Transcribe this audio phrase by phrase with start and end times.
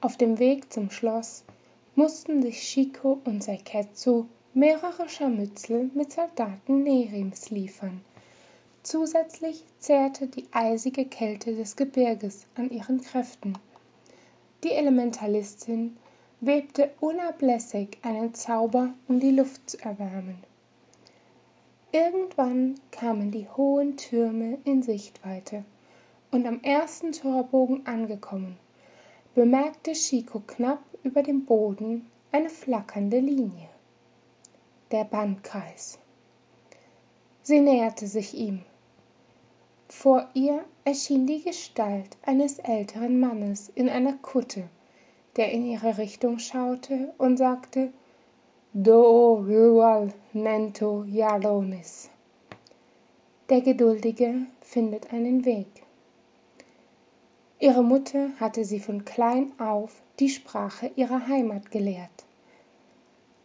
[0.00, 1.42] Auf dem Weg zum Schloss
[1.96, 8.00] mussten sich Shiko und Seiketsu mehrere Scharmützel mit Soldaten Nerims liefern.
[8.84, 13.58] Zusätzlich zehrte die eisige Kälte des Gebirges an ihren Kräften.
[14.62, 15.96] Die Elementalistin
[16.40, 20.38] webte unablässig einen Zauber, um die Luft zu erwärmen.
[21.90, 25.64] Irgendwann kamen die hohen Türme in Sichtweite,
[26.30, 28.56] und am ersten Torbogen angekommen,
[29.38, 33.68] bemerkte Chico knapp über dem Boden eine flackernde Linie.
[34.90, 36.00] Der Bandkreis.
[37.42, 38.62] Sie näherte sich ihm.
[39.88, 44.64] Vor ihr erschien die Gestalt eines älteren Mannes in einer Kutte,
[45.36, 47.92] der in ihre Richtung schaute und sagte
[48.72, 52.10] Do rual nento yaronis.
[53.48, 55.68] Der Geduldige findet einen Weg.
[57.60, 62.24] Ihre Mutter hatte sie von klein auf die Sprache ihrer Heimat gelehrt.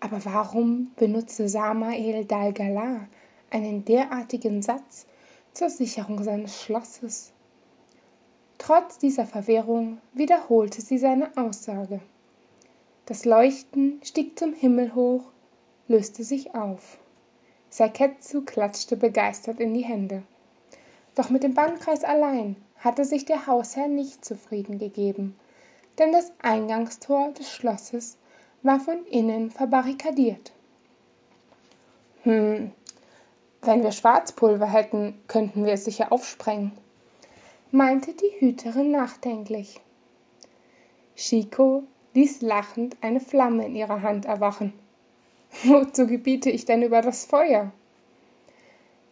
[0.00, 3.08] Aber warum benutzte Samael Dalgala
[3.50, 5.06] einen derartigen Satz
[5.54, 7.32] zur Sicherung seines Schlosses?
[8.58, 12.00] Trotz dieser Verwirrung wiederholte sie seine Aussage.
[13.06, 15.24] Das Leuchten stieg zum Himmel hoch,
[15.88, 16.98] löste sich auf.
[17.70, 20.22] Saiketsu klatschte begeistert in die Hände.
[21.14, 25.36] Doch mit dem Bannkreis allein hatte sich der Hausherr nicht zufrieden gegeben,
[25.98, 28.16] denn das Eingangstor des Schlosses
[28.62, 30.52] war von innen verbarrikadiert.
[32.22, 32.72] Hm,
[33.62, 36.72] wenn wir Schwarzpulver hätten, könnten wir es sicher aufsprengen,
[37.70, 39.80] meinte die Hüterin nachdenklich.
[41.14, 44.72] Chico ließ lachend eine Flamme in ihrer Hand erwachen.
[45.64, 47.72] Wozu gebiete ich denn über das Feuer?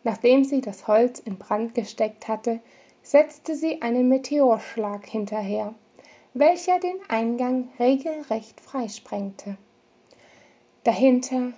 [0.03, 2.61] Nachdem sie das Holz in Brand gesteckt hatte,
[3.03, 5.75] setzte sie einen Meteorschlag hinterher,
[6.33, 9.57] welcher den Eingang regelrecht freisprengte.
[10.85, 11.53] Dahinter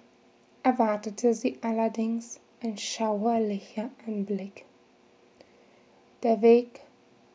[0.62, 4.64] erwartete sie allerdings ein schauerlicher Anblick.
[6.22, 6.80] Der Weg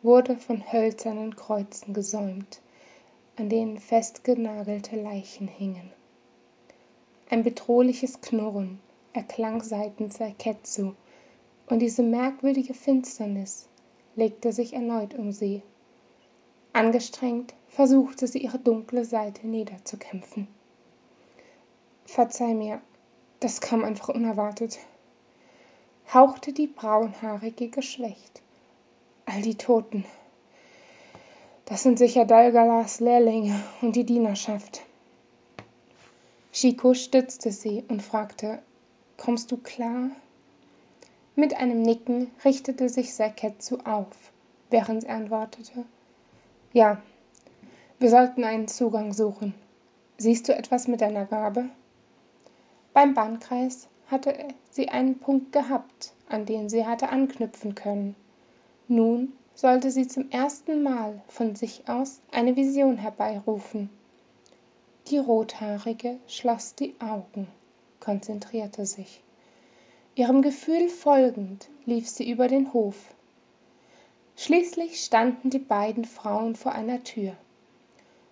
[0.02, 2.62] wurde von hölzernen Kreuzen gesäumt,
[3.36, 5.92] an denen festgenagelte Leichen hingen.
[7.30, 8.80] Ein bedrohliches Knurren
[9.18, 10.94] erklang seitens Aketsu,
[11.68, 13.68] und diese merkwürdige Finsternis
[14.16, 15.62] legte sich erneut um sie.
[16.72, 20.48] Angestrengt versuchte sie ihre dunkle Seite niederzukämpfen.
[22.06, 22.82] Verzeih mir,
[23.40, 24.80] das kam einfach unerwartet,
[26.14, 28.42] hauchte die braunhaarige geschwächt.
[29.26, 30.06] All die Toten,
[31.66, 34.84] das sind sicher Dalgalas Lehrlinge und die Dienerschaft.
[36.54, 38.60] Chico stützte sie und fragte,
[39.18, 40.12] Kommst du klar?
[41.36, 44.32] Mit einem Nicken richtete sich Seketsu auf,
[44.70, 45.86] während sie antwortete,
[46.72, 47.02] Ja,
[48.00, 49.54] wir sollten einen Zugang suchen.
[50.18, 51.70] Siehst du etwas mit deiner Gabe?
[52.94, 54.36] Beim Bahnkreis hatte
[54.72, 58.16] sie einen Punkt gehabt, an den sie hatte anknüpfen können.
[58.88, 63.90] Nun sollte sie zum ersten Mal von sich aus eine Vision herbeirufen.
[65.08, 67.48] Die Rothaarige schloss die Augen,
[68.08, 69.22] konzentrierte sich.
[70.16, 72.96] Ihrem Gefühl folgend lief sie über den Hof.
[74.38, 77.34] Schließlich standen die beiden Frauen vor einer Tür.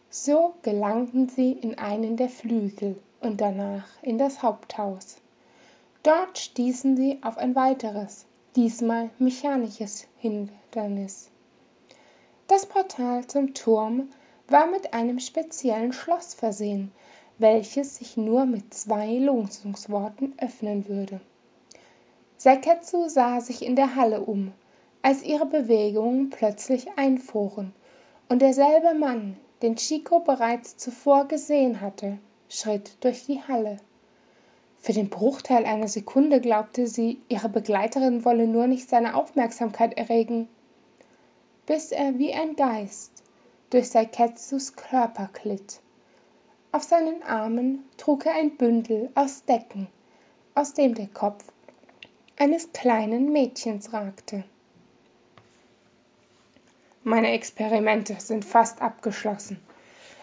[0.09, 5.18] So gelangten sie in einen der Flügel und danach in das Haupthaus.
[6.03, 8.25] Dort stießen sie auf ein weiteres,
[8.56, 11.30] diesmal mechanisches Hindernis.
[12.47, 14.08] Das Portal zum Turm
[14.47, 16.94] war mit einem speziellen Schloss versehen,
[17.38, 21.19] welches sich nur mit zwei Losungsworten öffnen würde.
[22.38, 24.51] Seketsu sah sich in der Halle um,
[25.01, 27.73] als ihre Bewegungen plötzlich einfuhren,
[28.29, 32.18] und derselbe Mann, den Chico bereits zuvor gesehen hatte,
[32.50, 33.78] schritt durch die Halle.
[34.78, 40.47] Für den Bruchteil einer Sekunde glaubte sie, ihre Begleiterin wolle nur nicht seine Aufmerksamkeit erregen,
[41.66, 43.23] bis er wie ein Geist
[43.72, 45.82] durch Saiketsus Körper glitt.
[46.75, 49.87] Auf seinen Armen trug er ein Bündel aus Decken,
[50.55, 51.45] aus dem der Kopf
[52.37, 54.43] eines kleinen Mädchens ragte.
[57.05, 59.57] Meine Experimente sind fast abgeschlossen.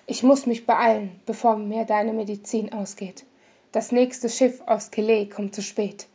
[0.06, 3.24] Ich muss mich beeilen, bevor mir deine Medizin ausgeht.
[3.72, 6.06] Das nächste Schiff aus Calais kommt zu spät.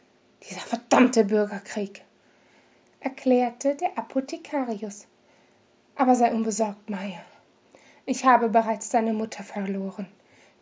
[0.48, 2.04] Dieser verdammte Bürgerkrieg,
[3.00, 5.08] erklärte der Apothekarius.
[5.96, 7.24] Aber sei unbesorgt, Maya.
[8.06, 10.06] Ich habe bereits deine Mutter verloren.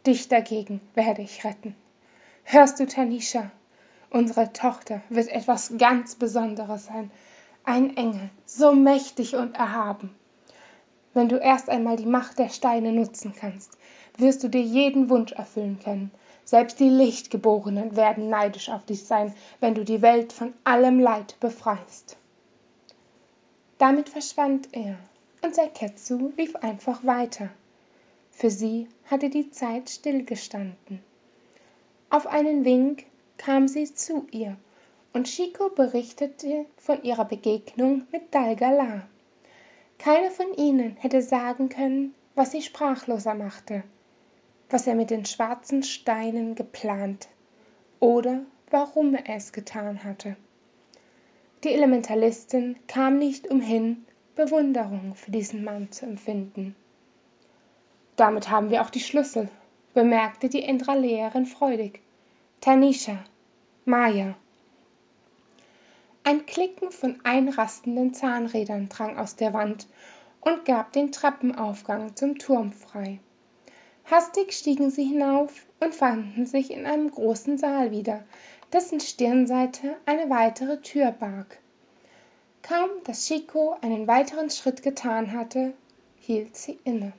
[0.06, 1.76] Dich dagegen werde ich retten.
[2.44, 3.50] Hörst du, Tanisha?
[4.12, 7.10] Unsere Tochter wird etwas ganz Besonderes sein.
[7.64, 10.14] Ein Engel, so mächtig und erhaben.
[11.16, 13.80] Wenn du erst einmal die Macht der Steine nutzen kannst,
[14.18, 16.12] wirst du dir jeden Wunsch erfüllen können.
[16.44, 21.36] Selbst die Lichtgeborenen werden neidisch auf dich sein, wenn du die Welt von allem Leid
[21.40, 22.18] befreist.
[23.80, 24.98] Damit verschwand er,
[25.42, 27.50] und Seketsu lief einfach weiter.
[28.36, 31.00] Für sie hatte die Zeit stillgestanden.
[32.10, 33.06] Auf einen Wink
[33.38, 34.56] kam sie zu ihr,
[35.14, 39.08] und Chico berichtete von ihrer Begegnung mit Dalgala.
[39.98, 43.84] Keiner von ihnen hätte sagen können, was sie sprachloser machte
[44.70, 47.28] was er mit den schwarzen Steinen geplant
[48.00, 48.42] oder
[48.72, 50.36] warum er es getan hatte.
[51.64, 54.06] Die Elementalistin kam nicht umhin,
[54.36, 56.76] Bewunderung für diesen Mann zu empfinden.
[58.16, 59.50] Damit haben wir auch die Schlüssel,
[59.94, 62.00] bemerkte die Endralehrerin freudig.
[62.62, 63.24] Tanisha,
[63.84, 64.36] Maya.
[66.24, 69.88] Ein Klicken von einrastenden Zahnrädern drang aus der Wand
[70.42, 73.20] und gab den Treppenaufgang zum Turm frei.
[74.10, 78.24] Hastig stiegen sie hinauf und fanden sich in einem großen Saal wieder,
[78.72, 81.60] dessen Stirnseite eine weitere Tür barg.
[82.62, 85.74] Kaum dass Chico einen weiteren Schritt getan hatte,
[86.20, 87.14] hielt sie inne.